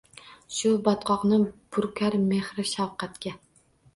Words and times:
Shu 0.59 0.71
botqoqni 0.87 1.37
burkar 1.77 2.17
mehru 2.31 2.65
shafqatga 2.73 3.37